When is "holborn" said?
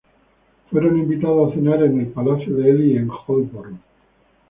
3.27-3.79